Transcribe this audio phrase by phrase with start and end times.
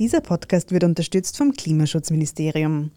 [0.00, 2.90] Dieser Podcast wird unterstützt vom Klimaschutzministerium.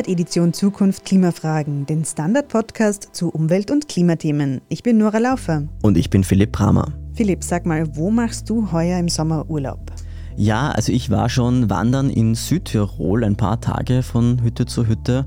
[0.00, 4.62] Ihr hört Edition Zukunft Klimafragen, den Standard-Podcast zu Umwelt- und Klimathemen.
[4.70, 5.64] Ich bin Nora Laufer.
[5.82, 6.94] Und ich bin Philipp Bramer.
[7.12, 9.92] Philipp, sag mal, wo machst du heuer im Sommer Urlaub?
[10.36, 15.26] Ja, also ich war schon wandern in Südtirol ein paar Tage von Hütte zu Hütte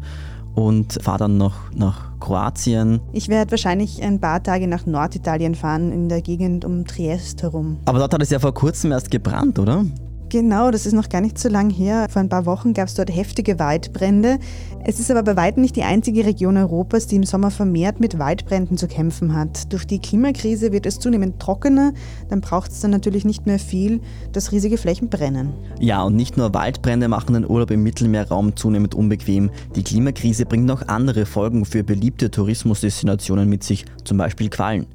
[0.56, 3.00] und fahre dann noch nach Kroatien.
[3.12, 7.78] Ich werde wahrscheinlich ein paar Tage nach Norditalien fahren, in der Gegend um Triest herum.
[7.86, 9.86] Aber dort hat es ja vor kurzem erst gebrannt, oder?
[10.34, 12.08] Genau, das ist noch gar nicht so lang her.
[12.10, 14.40] Vor ein paar Wochen gab es dort heftige Waldbrände.
[14.84, 18.18] Es ist aber bei weitem nicht die einzige Region Europas, die im Sommer vermehrt mit
[18.18, 19.72] Waldbränden zu kämpfen hat.
[19.72, 21.94] Durch die Klimakrise wird es zunehmend trockener,
[22.30, 25.54] dann braucht es dann natürlich nicht mehr viel, dass riesige Flächen brennen.
[25.80, 29.52] Ja, und nicht nur Waldbrände machen den Urlaub im Mittelmeerraum zunehmend unbequem.
[29.76, 34.88] Die Klimakrise bringt noch andere Folgen für beliebte Tourismusdestinationen mit sich, zum Beispiel Quallen.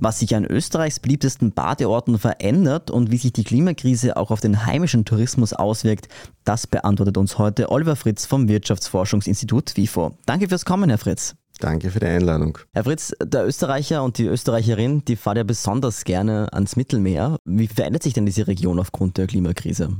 [0.00, 4.66] Was sich an Österreichs beliebtesten Badeorten verändert und wie sich die Klimakrise auch auf den
[4.66, 6.08] heimischen Tourismus auswirkt,
[6.44, 10.16] das beantwortet uns heute Oliver Fritz vom Wirtschaftsforschungsinstitut WIFO.
[10.26, 11.34] Danke fürs Kommen, Herr Fritz.
[11.62, 12.58] Danke für die Einladung.
[12.72, 17.36] Herr Fritz, der Österreicher und die Österreicherin, die fahren ja besonders gerne ans Mittelmeer.
[17.44, 19.96] Wie verändert sich denn diese Region aufgrund der Klimakrise?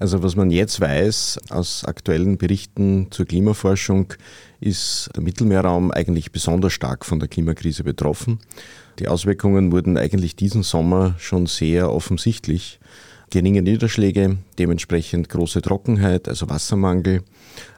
[0.00, 4.14] Also was man jetzt weiß aus aktuellen Berichten zur Klimaforschung,
[4.58, 8.40] ist der Mittelmeerraum eigentlich besonders stark von der Klimakrise betroffen.
[8.98, 12.80] Die Auswirkungen wurden eigentlich diesen Sommer schon sehr offensichtlich.
[13.30, 17.22] Geringe Niederschläge, dementsprechend große Trockenheit, also Wassermangel,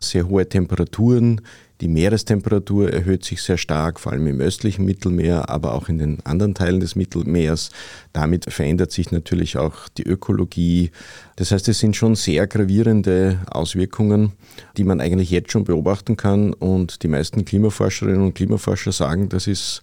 [0.00, 1.42] sehr hohe Temperaturen.
[1.80, 6.18] Die Meerestemperatur erhöht sich sehr stark, vor allem im östlichen Mittelmeer, aber auch in den
[6.26, 7.70] anderen Teilen des Mittelmeers.
[8.12, 10.90] Damit verändert sich natürlich auch die Ökologie.
[11.36, 14.32] Das heißt, es sind schon sehr gravierende Auswirkungen,
[14.76, 16.52] die man eigentlich jetzt schon beobachten kann.
[16.52, 19.82] Und die meisten Klimaforscherinnen und Klimaforscher sagen, das ist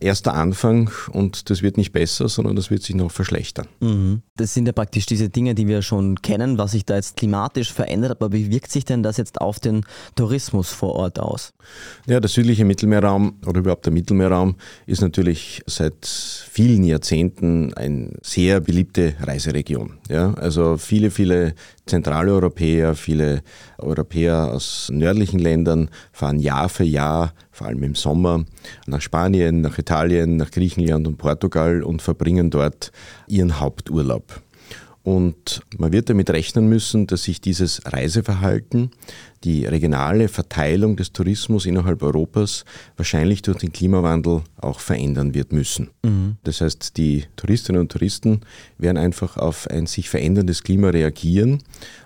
[0.00, 3.66] erster Anfang und das wird nicht besser, sondern das wird sich noch verschlechtern.
[3.80, 4.22] Mhm.
[4.36, 7.72] Das sind ja praktisch diese Dinge, die wir schon kennen, was sich da jetzt klimatisch
[7.72, 8.12] verändert.
[8.12, 11.52] Aber wie wirkt sich denn das jetzt auf den Tourismus vor Ort aus?
[12.06, 18.60] Ja, der südliche Mittelmeerraum oder überhaupt der Mittelmeerraum ist natürlich seit vielen Jahrzehnten eine sehr
[18.60, 19.98] beliebte Reiseregion.
[20.08, 21.54] Ja, also viele, viele
[21.86, 23.42] Zentraleuropäer, viele
[23.78, 28.44] Europäer aus nördlichen Ländern fahren Jahr für Jahr, vor allem im Sommer,
[28.86, 32.92] nach Spanien, nach Italien, nach Griechenland und Portugal und verbringen dort
[33.26, 34.40] ihren Haupturlaub.
[35.08, 38.90] Und man wird damit rechnen müssen, dass sich dieses Reiseverhalten,
[39.42, 42.66] die regionale Verteilung des Tourismus innerhalb Europas
[42.98, 45.88] wahrscheinlich durch den Klimawandel auch verändern wird müssen.
[46.04, 46.36] Mhm.
[46.44, 48.42] Das heißt, die Touristinnen und Touristen
[48.76, 51.62] werden einfach auf ein sich veränderndes Klima reagieren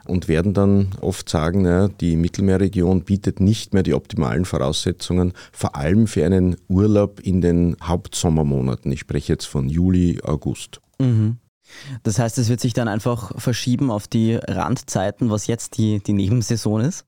[0.06, 5.74] und werden dann oft sagen, naja, die Mittelmeerregion bietet nicht mehr die optimalen Voraussetzungen, vor
[5.74, 8.92] allem für einen Urlaub in den Hauptsommermonaten.
[8.92, 10.80] Ich spreche jetzt von Juli, August.
[11.00, 11.38] Mhm.
[12.02, 16.12] Das heißt, es wird sich dann einfach verschieben auf die Randzeiten, was jetzt die, die
[16.12, 17.04] Nebensaison ist?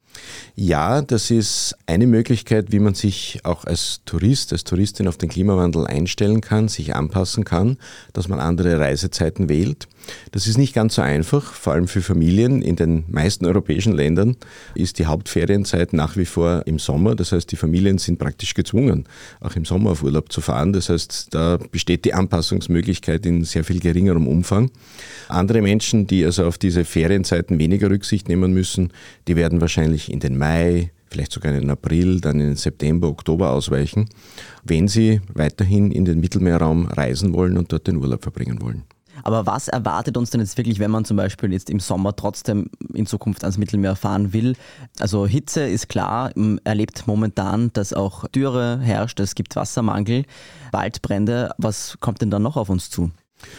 [0.56, 5.28] Ja, das ist eine Möglichkeit, wie man sich auch als Tourist, als Touristin auf den
[5.28, 7.78] Klimawandel einstellen kann, sich anpassen kann,
[8.12, 9.88] dass man andere Reisezeiten wählt.
[10.32, 12.62] Das ist nicht ganz so einfach, vor allem für Familien.
[12.62, 14.36] In den meisten europäischen Ländern
[14.74, 17.14] ist die Hauptferienzeit nach wie vor im Sommer.
[17.14, 19.06] Das heißt, die Familien sind praktisch gezwungen,
[19.40, 20.72] auch im Sommer auf Urlaub zu fahren.
[20.72, 24.70] Das heißt, da besteht die Anpassungsmöglichkeit in sehr viel geringerem Umfang.
[25.28, 28.92] Andere Menschen, die also auf diese Ferienzeiten weniger Rücksicht nehmen müssen,
[29.28, 33.08] die werden wahrscheinlich in den Mai, vielleicht sogar in den April, dann in den September,
[33.08, 34.08] Oktober ausweichen,
[34.64, 38.84] wenn sie weiterhin in den Mittelmeerraum reisen wollen und dort den Urlaub verbringen wollen.
[39.22, 42.68] Aber was erwartet uns denn jetzt wirklich, wenn man zum Beispiel jetzt im Sommer trotzdem
[42.92, 44.56] in Zukunft ans Mittelmeer fahren will?
[44.98, 46.32] Also Hitze ist klar,
[46.64, 50.24] erlebt momentan, dass auch Dürre herrscht, es gibt Wassermangel,
[50.72, 51.52] Waldbrände.
[51.58, 53.12] Was kommt denn da noch auf uns zu?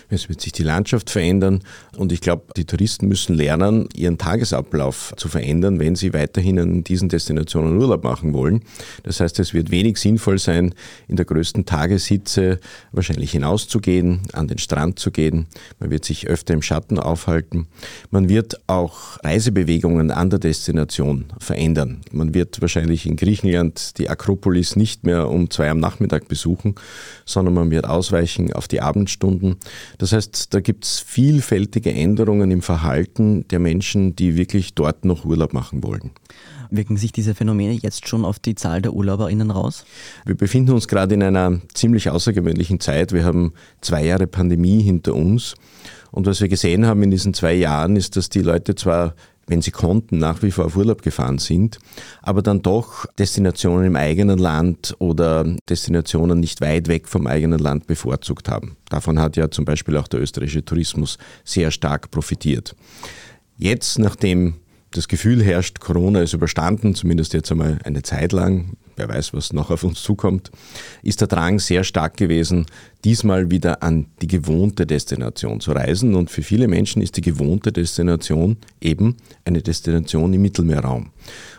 [0.10, 1.62] Es wird sich die Landschaft verändern
[1.98, 6.84] und ich glaube, die Touristen müssen lernen, ihren Tagesablauf zu verändern, wenn sie weiterhin an
[6.84, 8.62] diesen Destinationen Urlaub machen wollen.
[9.04, 10.74] Das heißt, es wird wenig sinnvoll sein,
[11.08, 12.60] in der größten Tageshitze
[12.92, 15.48] wahrscheinlich hinauszugehen, an den Strand zu gehen.
[15.80, 17.68] Man wird sich öfter im Schatten aufhalten.
[18.12, 22.02] Man wird auch Reisebewegungen an der Destination verändern.
[22.12, 26.76] Man wird wahrscheinlich in Griechenland die Akropolis nicht mehr um zwei am Nachmittag besuchen,
[27.26, 29.58] sondern man wird ausweichen auf die Abendstunden
[29.98, 35.26] Das heißt, da gibt es vielfältige Änderungen im Verhalten der Menschen, die wirklich dort noch
[35.26, 36.12] Urlaub machen wollen.
[36.72, 39.86] Wirken sich diese Phänomene jetzt schon auf die Zahl der UrlauberInnen raus?
[40.26, 43.12] Wir befinden uns gerade in einer ziemlich außergewöhnlichen Zeit.
[43.12, 45.56] Wir haben zwei Jahre Pandemie hinter uns.
[46.12, 49.16] Und was wir gesehen haben in diesen zwei Jahren ist, dass die Leute zwar
[49.48, 51.80] wenn sie konnten, nach wie vor auf Urlaub gefahren sind,
[52.22, 57.88] aber dann doch Destinationen im eigenen Land oder Destinationen nicht weit weg vom eigenen Land
[57.88, 58.78] bevorzugt haben.
[58.90, 62.76] Davon hat ja zum Beispiel auch der österreichische Tourismus sehr stark profitiert.
[63.58, 64.56] Jetzt, nachdem
[64.92, 69.54] das Gefühl herrscht, Corona ist überstanden, zumindest jetzt einmal eine Zeit lang, wer weiß, was
[69.54, 70.52] noch auf uns zukommt,
[71.04, 72.66] ist der Drang sehr stark gewesen,
[73.04, 76.16] diesmal wieder an die gewohnte Destination zu reisen.
[76.16, 81.12] Und für viele Menschen ist die gewohnte Destination eben eine Destination im Mittelmeerraum.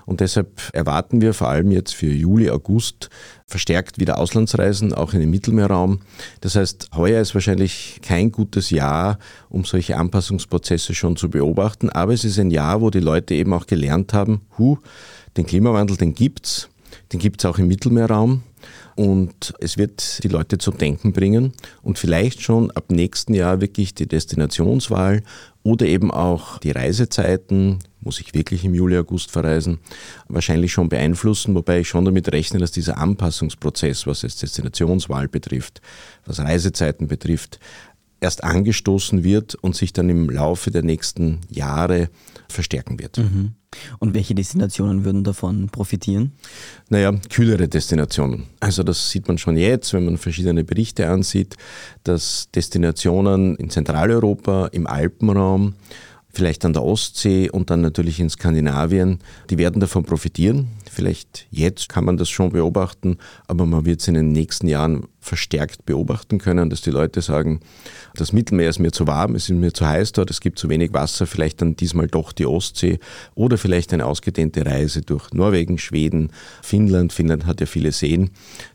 [0.07, 3.11] Und deshalb erwarten wir vor allem jetzt für Juli, August
[3.47, 6.01] verstärkt wieder Auslandsreisen, auch in den Mittelmeerraum.
[6.41, 9.19] Das heißt, heuer ist wahrscheinlich kein gutes Jahr,
[9.49, 11.91] um solche Anpassungsprozesse schon zu beobachten.
[11.91, 14.79] Aber es ist ein Jahr, wo die Leute eben auch gelernt haben, hu,
[15.37, 16.69] den Klimawandel, den gibt's
[17.13, 18.43] den gibt es auch im Mittelmeerraum.
[18.97, 21.53] Und es wird die Leute zum Denken bringen
[21.83, 25.23] und vielleicht schon ab nächsten Jahr wirklich die Destinationswahl
[25.63, 29.81] oder eben auch die Reisezeiten, muss ich wirklich im Juli, August verreisen,
[30.29, 35.83] wahrscheinlich schon beeinflussen, wobei ich schon damit rechne, dass dieser Anpassungsprozess, was jetzt Destinationswahl betrifft,
[36.25, 37.59] was Reisezeiten betrifft,
[38.21, 42.09] erst angestoßen wird und sich dann im Laufe der nächsten Jahre
[42.49, 43.19] verstärken wird.
[43.19, 43.53] Mhm.
[43.99, 46.33] Und welche Destinationen würden davon profitieren?
[46.89, 48.45] Naja, kühlere Destinationen.
[48.61, 51.57] Also das sieht man schon jetzt, wenn man verschiedene Berichte ansieht,
[52.05, 55.75] dass Destinationen in Zentraleuropa, im Alpenraum,
[56.37, 60.69] vielleicht an der Ostsee und dann natürlich in Skandinavien, die werden davon profitieren.
[60.91, 63.17] Vielleicht jetzt kann man das schon beobachten,
[63.49, 67.61] aber man wird es in den nächsten Jahren verstärkt beobachten können, dass die Leute sagen,
[68.15, 70.69] das Mittelmeer ist mir zu warm, es ist mir zu heiß dort, es gibt zu
[70.69, 72.99] wenig Wasser, vielleicht dann diesmal doch die Ostsee
[73.35, 76.31] oder vielleicht eine ausgedehnte Reise durch Norwegen, Schweden,
[76.63, 77.13] Finnland.
[77.13, 78.31] Finnland hat ja viele Seen,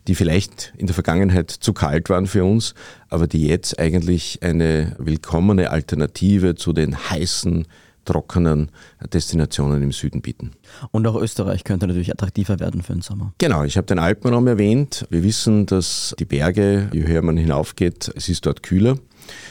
[0.07, 2.75] die vielleicht in der Vergangenheit zu kalt waren für uns,
[3.09, 7.65] aber die jetzt eigentlich eine willkommene Alternative zu den heißen
[8.05, 8.69] trockenen
[9.13, 10.51] Destinationen im Süden bieten.
[10.91, 13.33] Und auch Österreich könnte natürlich attraktiver werden für den Sommer.
[13.37, 15.05] Genau, ich habe den Alpenraum erwähnt.
[15.09, 18.97] Wir wissen, dass die Berge, je höher man hinaufgeht, es ist dort kühler.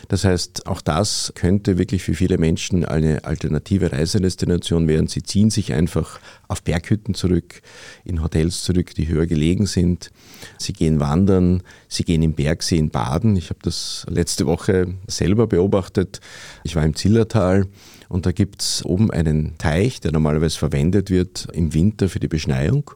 [0.08, 5.06] Das heißt, auch das könnte wirklich für viele Menschen eine alternative Reisedestination werden.
[5.06, 7.62] Sie ziehen sich einfach auf Berghütten zurück,
[8.04, 10.10] in Hotels zurück, die höher gelegen sind.
[10.58, 13.36] Sie gehen wandern, sie gehen im Bergseen baden.
[13.36, 16.20] Ich habe das letzte Woche selber beobachtet.
[16.64, 17.66] Ich war im Zillertal
[18.08, 22.28] und da gibt es oben einen Teich, der normalerweise verwendet wird im Winter für die
[22.28, 22.90] Beschneiung.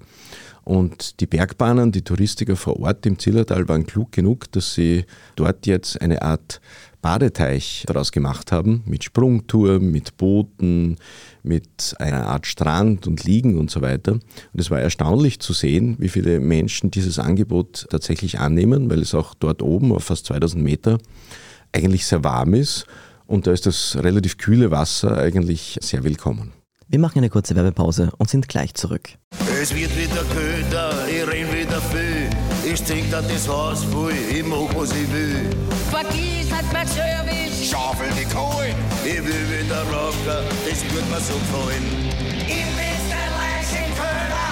[0.65, 5.05] Und die Bergbahnen, die Touristiker vor Ort im Zillertal waren klug genug, dass sie
[5.37, 6.61] dort jetzt eine Art
[7.03, 10.97] Badeteich daraus gemacht haben, mit Sprungturm, mit Booten,
[11.43, 14.13] mit einer Art Strand und Liegen und so weiter.
[14.13, 14.23] Und
[14.55, 19.35] es war erstaunlich zu sehen, wie viele Menschen dieses Angebot tatsächlich annehmen, weil es auch
[19.35, 20.97] dort oben auf fast 2000 Meter
[21.73, 22.87] eigentlich sehr warm ist
[23.27, 26.53] und da ist das relativ kühle Wasser eigentlich sehr willkommen.
[26.89, 29.11] Wir machen eine kurze Werbepause und sind gleich zurück.
[29.65, 32.29] Es wird wieder köder, ich renn wieder viel.
[32.71, 35.49] Ich trink da das Haus voll, ich mach was ich will.
[35.91, 37.71] Vergiss hat mein Service.
[37.71, 38.75] Schaufel die Kohle,
[39.07, 41.83] ich will wieder rocken, das wird mir so gefallen.
[42.41, 44.51] Ich bin's der Leichenköder.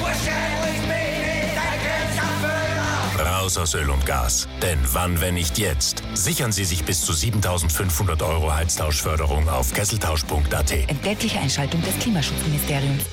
[0.00, 1.78] Wahrscheinlich bin ich dein
[3.18, 4.48] größter Raus aus Öl und Gas.
[4.62, 6.02] Denn wann, wenn nicht jetzt?
[6.14, 10.70] Sichern Sie sich bis zu 7500 Euro Heiztauschförderung auf kesseltausch.at.
[10.88, 13.04] Entgeltliche Einschaltung des Klimaschutzministeriums.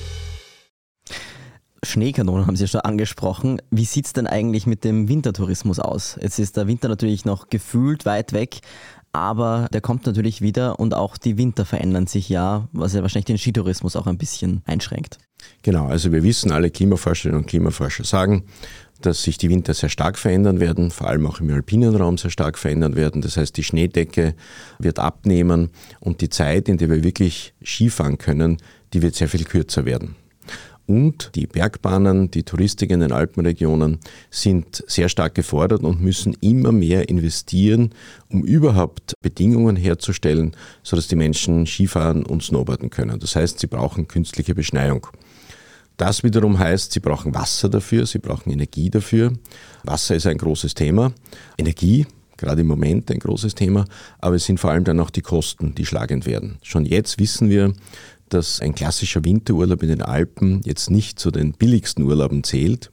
[1.94, 3.62] Schneekanonen haben Sie ja schon angesprochen.
[3.70, 6.18] Wie sieht es denn eigentlich mit dem Wintertourismus aus?
[6.20, 8.58] Jetzt ist der Winter natürlich noch gefühlt weit weg,
[9.12, 13.26] aber der kommt natürlich wieder und auch die Winter verändern sich ja, was ja wahrscheinlich
[13.26, 15.18] den Skitourismus auch ein bisschen einschränkt.
[15.62, 18.42] Genau, also wir wissen, alle Klimaforscherinnen und Klimaforscher sagen,
[19.00, 22.30] dass sich die Winter sehr stark verändern werden, vor allem auch im alpinen Raum sehr
[22.30, 23.22] stark verändern werden.
[23.22, 24.34] Das heißt, die Schneedecke
[24.80, 25.70] wird abnehmen
[26.00, 28.56] und die Zeit, in der wir wirklich Skifahren können,
[28.94, 30.16] die wird sehr viel kürzer werden.
[30.86, 34.00] Und die Bergbahnen, die Touristik in den Alpenregionen
[34.30, 37.90] sind sehr stark gefordert und müssen immer mehr investieren,
[38.28, 43.18] um überhaupt Bedingungen herzustellen, sodass die Menschen Skifahren und Snowboarden können.
[43.18, 45.06] Das heißt, sie brauchen künstliche Beschneiung.
[45.96, 49.32] Das wiederum heißt, sie brauchen Wasser dafür, sie brauchen Energie dafür.
[49.84, 51.12] Wasser ist ein großes Thema.
[51.56, 53.84] Energie, gerade im Moment ein großes Thema,
[54.18, 56.58] aber es sind vor allem dann auch die Kosten, die schlagend werden.
[56.62, 57.72] Schon jetzt wissen wir,
[58.34, 62.90] dass ein klassischer Winterurlaub in den Alpen jetzt nicht zu den billigsten Urlauben zählt.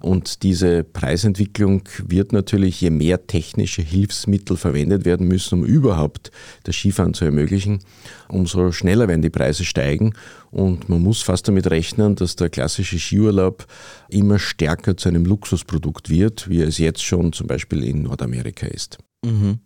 [0.00, 6.30] Und diese Preisentwicklung wird natürlich, je mehr technische Hilfsmittel verwendet werden müssen, um überhaupt
[6.64, 7.80] das Skifahren zu ermöglichen,
[8.28, 10.12] umso schneller werden die Preise steigen.
[10.50, 13.66] Und man muss fast damit rechnen, dass der klassische Skiurlaub
[14.08, 18.98] immer stärker zu einem Luxusprodukt wird, wie es jetzt schon zum Beispiel in Nordamerika ist.
[19.24, 19.60] Mhm.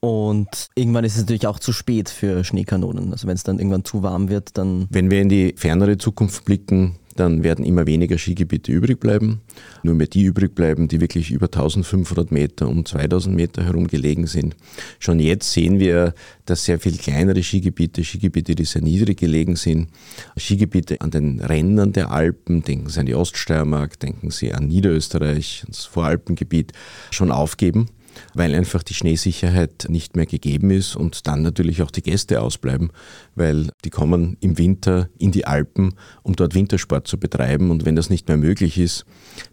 [0.00, 3.12] Und irgendwann ist es natürlich auch zu spät für Schneekanonen.
[3.12, 4.86] Also wenn es dann irgendwann zu warm wird, dann.
[4.90, 9.40] Wenn wir in die fernere Zukunft blicken, dann werden immer weniger Skigebiete übrig bleiben.
[9.82, 14.28] Nur mehr die übrig bleiben, die wirklich über 1500 Meter um 2000 Meter herum gelegen
[14.28, 14.54] sind.
[15.00, 16.14] Schon jetzt sehen wir,
[16.46, 19.88] dass sehr viel kleinere Skigebiete, Skigebiete, die sehr niedrig gelegen sind,
[20.36, 25.64] Skigebiete an den Rändern der Alpen, denken Sie an die Oststeiermark, denken Sie an Niederösterreich,
[25.66, 26.72] das Voralpengebiet,
[27.10, 27.88] schon aufgeben
[28.34, 32.90] weil einfach die Schneesicherheit nicht mehr gegeben ist und dann natürlich auch die Gäste ausbleiben,
[33.34, 37.96] weil die kommen im Winter in die Alpen, um dort Wintersport zu betreiben und wenn
[37.96, 39.04] das nicht mehr möglich ist,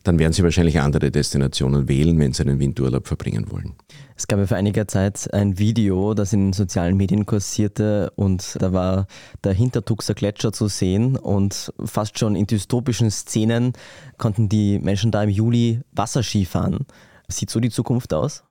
[0.04, 3.74] dann werden sie wahrscheinlich andere Destinationen wählen, wenn sie einen Winterurlaub verbringen wollen.
[4.18, 8.56] Es gab ja vor einiger Zeit ein Video, das in den sozialen Medien kursierte und
[8.60, 9.08] da war
[9.44, 13.74] der Hintertuxer Gletscher zu sehen und fast schon in dystopischen Szenen
[14.18, 16.86] konnten die Menschen da im Juli Wasserski fahren.
[17.28, 18.45] Sieht so die Zukunft aus?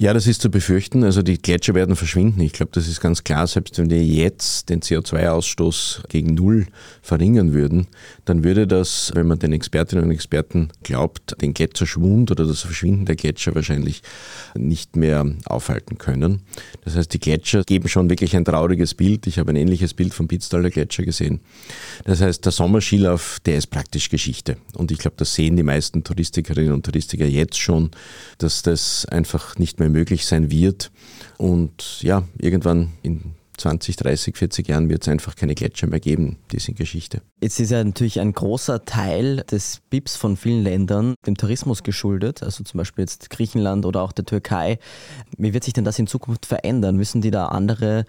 [0.00, 1.04] Ja, das ist zu befürchten.
[1.04, 2.40] Also die Gletscher werden verschwinden.
[2.40, 3.46] Ich glaube, das ist ganz klar.
[3.46, 6.68] Selbst wenn wir jetzt den CO2-Ausstoß gegen Null
[7.02, 7.86] verringern würden,
[8.24, 13.04] dann würde das, wenn man den Expertinnen und Experten glaubt, den Gletscherschwund oder das Verschwinden
[13.04, 14.02] der Gletscher wahrscheinlich
[14.54, 16.44] nicht mehr aufhalten können.
[16.82, 19.26] Das heißt, die Gletscher geben schon wirklich ein trauriges Bild.
[19.26, 21.40] Ich habe ein ähnliches Bild vom Pitztaler Gletscher gesehen.
[22.06, 24.56] Das heißt, der Sommerskilauf, der ist praktisch Geschichte.
[24.76, 27.90] Und ich glaube, das sehen die meisten Touristikerinnen und Touristiker jetzt schon,
[28.38, 30.90] dass das einfach nicht mehr möglich sein wird.
[31.38, 36.38] Und ja, irgendwann in 20, 30, 40 Jahren wird es einfach keine Gletscher mehr geben.
[36.50, 37.20] Die sind Geschichte.
[37.42, 42.42] Jetzt ist ja natürlich ein großer Teil des BIPs von vielen Ländern dem Tourismus geschuldet,
[42.42, 44.78] also zum Beispiel jetzt Griechenland oder auch der Türkei.
[45.36, 46.96] Wie wird sich denn das in Zukunft verändern?
[46.96, 48.06] Müssen die da andere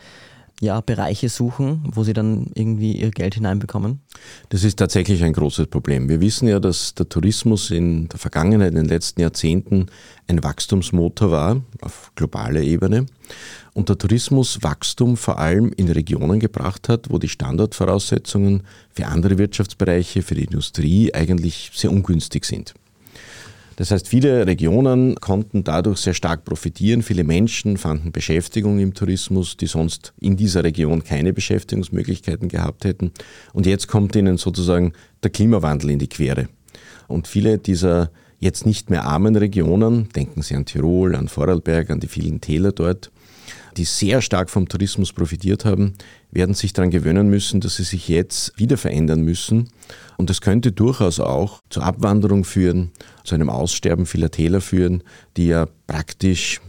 [0.61, 3.99] ja, Bereiche suchen, wo sie dann irgendwie ihr Geld hineinbekommen?
[4.49, 6.07] Das ist tatsächlich ein großes Problem.
[6.07, 9.87] Wir wissen ja, dass der Tourismus in der Vergangenheit, in den letzten Jahrzehnten
[10.27, 13.07] ein Wachstumsmotor war auf globaler Ebene
[13.73, 19.39] und der Tourismus Wachstum vor allem in Regionen gebracht hat, wo die Standortvoraussetzungen für andere
[19.39, 22.75] Wirtschaftsbereiche, für die Industrie eigentlich sehr ungünstig sind.
[23.81, 27.01] Das heißt, viele Regionen konnten dadurch sehr stark profitieren.
[27.01, 33.11] Viele Menschen fanden Beschäftigung im Tourismus, die sonst in dieser Region keine Beschäftigungsmöglichkeiten gehabt hätten.
[33.53, 36.47] Und jetzt kommt ihnen sozusagen der Klimawandel in die Quere.
[37.07, 41.99] Und viele dieser jetzt nicht mehr armen Regionen, denken Sie an Tirol, an Vorarlberg, an
[41.99, 43.09] die vielen Täler dort,
[43.77, 45.93] die sehr stark vom Tourismus profitiert haben,
[46.31, 49.69] werden sich daran gewöhnen müssen, dass sie sich jetzt wieder verändern müssen.
[50.17, 52.91] Und das könnte durchaus auch zur Abwanderung führen,
[53.23, 55.03] zu einem Aussterben vieler Täler führen,
[55.37, 56.61] die ja praktisch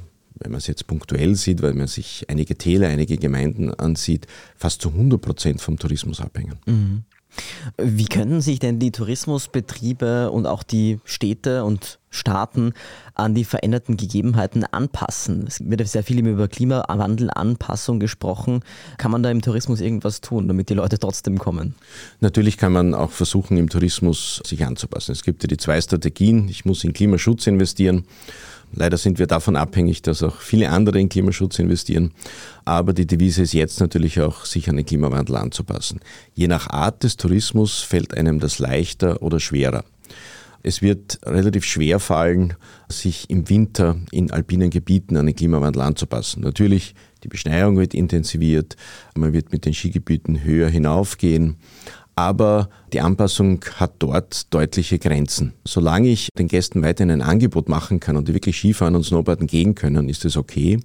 [0.42, 4.82] wenn man es jetzt punktuell sieht, weil man sich einige Täler, einige Gemeinden ansieht, fast
[4.82, 6.58] zu 100 Prozent vom Tourismus abhängen.
[6.66, 7.04] Mhm.
[7.78, 12.74] Wie können sich denn die Tourismusbetriebe und auch die Städte und Staaten
[13.14, 15.46] an die veränderten Gegebenheiten anpassen?
[15.46, 18.60] Es wird sehr viel über Klimawandel, Anpassung gesprochen.
[18.98, 21.74] Kann man da im Tourismus irgendwas tun, damit die Leute trotzdem kommen?
[22.20, 25.12] Natürlich kann man auch versuchen, im Tourismus sich anzupassen.
[25.12, 26.48] Es gibt ja die zwei Strategien.
[26.48, 28.04] Ich muss in Klimaschutz investieren
[28.74, 32.12] Leider sind wir davon abhängig, dass auch viele andere in Klimaschutz investieren.
[32.64, 36.00] Aber die Devise ist jetzt natürlich auch, sich an den Klimawandel anzupassen.
[36.34, 39.84] Je nach Art des Tourismus fällt einem das leichter oder schwerer.
[40.64, 42.54] Es wird relativ schwer fallen,
[42.88, 46.42] sich im Winter in alpinen Gebieten an den Klimawandel anzupassen.
[46.42, 48.76] Natürlich, die Beschneiung wird intensiviert,
[49.16, 51.56] man wird mit den Skigebieten höher hinaufgehen,
[52.14, 55.54] aber die Anpassung hat dort deutliche Grenzen.
[55.64, 59.46] Solange ich den Gästen weiterhin ein Angebot machen kann und die wirklich Skifahren und Snowboarden
[59.46, 60.80] gehen können, ist es okay.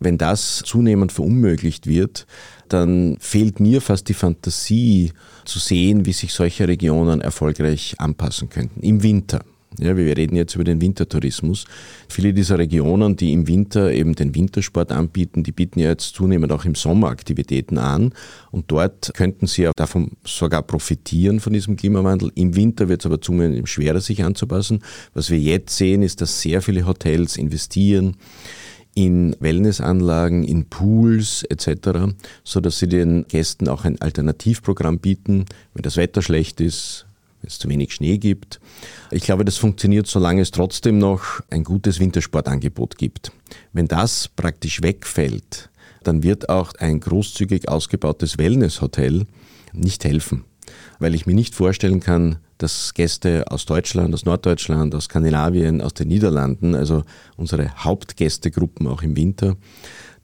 [0.00, 2.26] Wenn das zunehmend verunmöglicht wird,
[2.68, 5.12] dann fehlt mir fast die Fantasie
[5.44, 8.80] zu sehen, wie sich solche Regionen erfolgreich anpassen könnten.
[8.80, 9.40] Im Winter.
[9.78, 11.64] Ja, wir reden jetzt über den Wintertourismus.
[12.08, 16.52] Viele dieser Regionen, die im Winter eben den Wintersport anbieten, die bieten ja jetzt zunehmend
[16.52, 18.12] auch im Sommer Aktivitäten an.
[18.50, 22.32] Und dort könnten sie auch davon sogar profitieren von diesem Klimawandel.
[22.34, 24.82] Im Winter wird es aber zunehmend schwerer, sich anzupassen.
[25.14, 28.16] Was wir jetzt sehen, ist, dass sehr viele Hotels investieren
[28.94, 35.82] in Wellnessanlagen, in Pools etc., so dass sie den Gästen auch ein Alternativprogramm bieten, wenn
[35.82, 37.07] das Wetter schlecht ist,
[37.40, 38.60] wenn es zu wenig Schnee gibt.
[39.10, 43.32] Ich glaube, das funktioniert, solange es trotzdem noch ein gutes Wintersportangebot gibt.
[43.72, 45.70] Wenn das praktisch wegfällt,
[46.02, 49.26] dann wird auch ein großzügig ausgebautes Wellnesshotel
[49.72, 50.44] nicht helfen,
[50.98, 55.94] weil ich mir nicht vorstellen kann, dass Gäste aus Deutschland, aus Norddeutschland, aus Skandinavien, aus
[55.94, 57.04] den Niederlanden, also
[57.36, 59.56] unsere Hauptgästegruppen auch im Winter,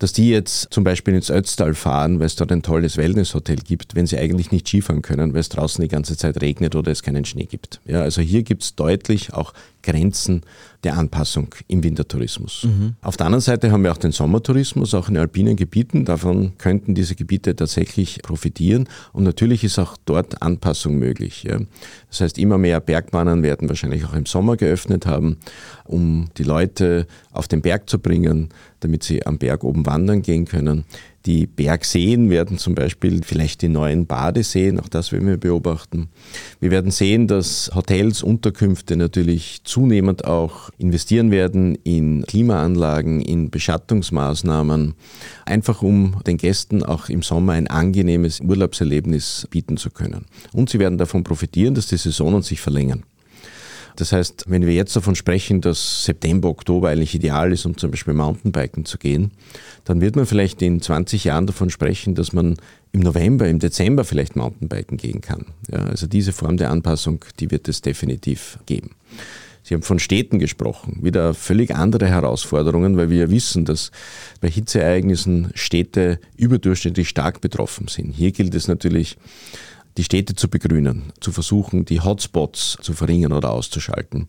[0.05, 3.95] dass die jetzt zum Beispiel ins Ötztal fahren, weil es dort ein tolles Wellnesshotel gibt,
[3.95, 7.03] wenn sie eigentlich nicht Skifahren können, weil es draußen die ganze Zeit regnet oder es
[7.03, 7.81] keinen Schnee gibt.
[7.87, 10.43] Ja, also hier gibt es deutlich auch Grenzen
[10.83, 12.65] der Anpassung im Wintertourismus.
[12.65, 12.95] Mhm.
[13.01, 16.05] Auf der anderen Seite haben wir auch den Sommertourismus, auch in alpinen Gebieten.
[16.05, 18.89] Davon könnten diese Gebiete tatsächlich profitieren.
[19.13, 21.45] Und natürlich ist auch dort Anpassung möglich.
[21.45, 21.61] Ja.
[22.09, 25.39] Das heißt, immer mehr Bergbahnen werden wahrscheinlich auch im Sommer geöffnet haben,
[25.85, 28.51] um die Leute auf den Berg zu bringen,
[28.85, 30.85] damit sie am Berg oben wandern gehen können.
[31.27, 36.09] Die Bergseen werden zum Beispiel vielleicht die neuen Badeseen, auch das werden wir beobachten.
[36.61, 44.95] Wir werden sehen, dass Hotels, Unterkünfte natürlich zunehmend auch investieren werden in Klimaanlagen, in Beschattungsmaßnahmen,
[45.47, 50.27] einfach um den Gästen auch im Sommer ein angenehmes Urlaubserlebnis bieten zu können.
[50.53, 53.03] Und sie werden davon profitieren, dass die Saisonen sich verlängern.
[53.97, 57.91] Das heißt, wenn wir jetzt davon sprechen, dass September, Oktober eigentlich ideal ist, um zum
[57.91, 59.31] Beispiel Mountainbiken zu gehen,
[59.85, 62.57] dann wird man vielleicht in 20 Jahren davon sprechen, dass man
[62.93, 65.47] im November, im Dezember vielleicht Mountainbiken gehen kann.
[65.71, 68.91] Ja, also diese Form der Anpassung, die wird es definitiv geben.
[69.63, 73.93] Sie haben von Städten gesprochen, wieder völlig andere Herausforderungen, weil wir ja wissen, dass
[74.43, 78.13] bei Hitzeereignissen Städte überdurchschnittlich stark betroffen sind.
[78.13, 79.17] Hier gilt es natürlich,
[79.97, 84.29] die Städte zu begrünen, zu versuchen, die Hotspots zu verringern oder auszuschalten.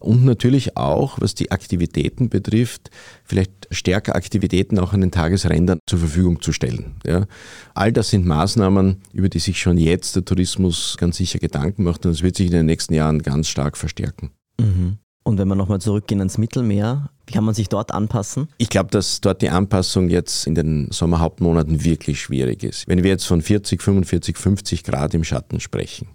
[0.00, 2.90] Und natürlich auch, was die Aktivitäten betrifft,
[3.24, 6.96] vielleicht stärker Aktivitäten auch an den Tagesrändern zur Verfügung zu stellen.
[7.04, 7.26] Ja.
[7.74, 12.04] All das sind Maßnahmen, über die sich schon jetzt der Tourismus ganz sicher Gedanken macht
[12.04, 14.30] und es wird sich in den nächsten Jahren ganz stark verstärken.
[14.60, 14.98] Mhm.
[15.26, 18.46] Und wenn wir nochmal zurückgehen ans Mittelmeer, wie kann man sich dort anpassen?
[18.58, 22.86] Ich glaube, dass dort die Anpassung jetzt in den Sommerhauptmonaten wirklich schwierig ist.
[22.86, 26.06] Wenn wir jetzt von 40, 45, 50 Grad im Schatten sprechen,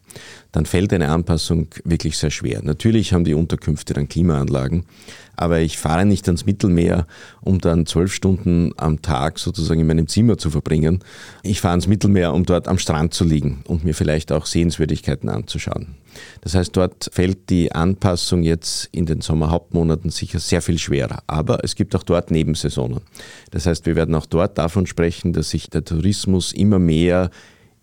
[0.53, 2.62] dann fällt eine Anpassung wirklich sehr schwer.
[2.63, 4.86] Natürlich haben die Unterkünfte dann Klimaanlagen,
[5.41, 7.07] aber ich fahre nicht ans Mittelmeer,
[7.41, 11.00] um dann zwölf Stunden am Tag sozusagen in meinem Zimmer zu verbringen.
[11.41, 15.29] Ich fahre ans Mittelmeer, um dort am Strand zu liegen und mir vielleicht auch Sehenswürdigkeiten
[15.29, 15.95] anzuschauen.
[16.41, 21.24] Das heißt, dort fällt die Anpassung jetzt in den Sommerhauptmonaten sicher sehr viel schwerer.
[21.25, 23.00] Aber es gibt auch dort Nebensaisonen.
[23.50, 27.31] Das heißt, wir werden auch dort davon sprechen, dass sich der Tourismus immer mehr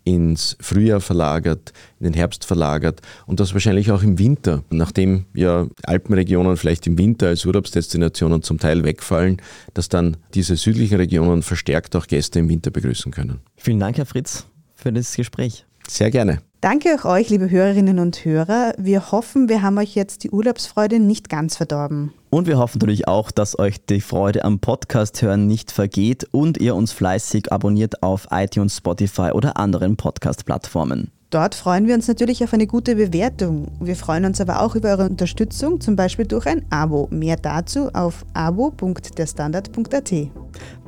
[0.08, 5.66] ins Frühjahr verlagert, in den Herbst verlagert und das wahrscheinlich auch im Winter, nachdem ja
[5.84, 9.38] Alpenregionen vielleicht im Winter als Urlaubsdestinationen zum Teil wegfallen,
[9.74, 13.40] dass dann diese südlichen Regionen verstärkt auch Gäste im Winter begrüßen können.
[13.56, 15.66] Vielen Dank, Herr Fritz, für das Gespräch.
[15.86, 16.40] Sehr gerne.
[16.60, 18.74] Danke auch euch, liebe Hörerinnen und Hörer.
[18.78, 22.12] Wir hoffen, wir haben euch jetzt die Urlaubsfreude nicht ganz verdorben.
[22.30, 26.58] Und wir hoffen natürlich auch, dass euch die Freude am Podcast hören nicht vergeht und
[26.58, 31.10] ihr uns fleißig abonniert auf iTunes, Spotify oder anderen Podcast-Plattformen.
[31.30, 33.68] Dort freuen wir uns natürlich auf eine gute Bewertung.
[33.80, 37.06] Wir freuen uns aber auch über eure Unterstützung, zum Beispiel durch ein Abo.
[37.10, 40.12] Mehr dazu auf abo.derstandard.at.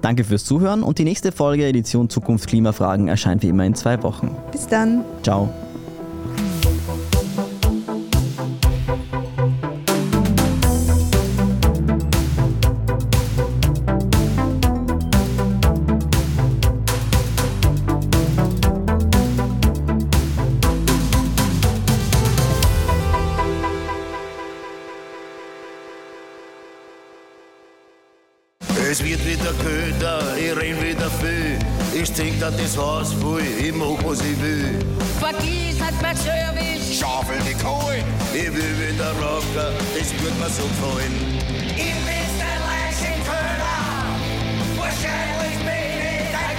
[0.00, 4.02] Danke fürs Zuhören und die nächste Folge Edition Zukunft Klimafragen erscheint wie immer in zwei
[4.02, 4.34] Wochen.
[4.50, 5.04] Bis dann.
[5.22, 5.50] Ciao.
[28.90, 31.56] Es wird wieder köder, ich renn wieder viel.
[31.94, 34.80] Ich trink da das Haus voll, ich mach was ich will.
[35.20, 36.98] Vergiss nicht mein Service.
[36.98, 38.02] Schaufel die Kohle,
[38.34, 41.14] ich will wieder rocken, das wird mir so gefallen.
[41.76, 43.78] Ich bin's der Leichenköder.
[44.76, 46.50] Wahrscheinlich bin ich der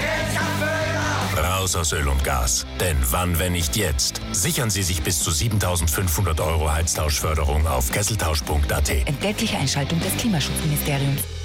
[1.36, 1.50] Grenzerfüller.
[1.50, 2.66] Raus aus Öl und Gas.
[2.80, 4.22] Denn wann, wenn nicht jetzt?
[4.32, 8.90] Sichern Sie sich bis zu 7500 Euro Heiztauschförderung auf kesseltausch.at.
[8.90, 11.41] Entgeltliche Einschaltung des Klimaschutzministeriums.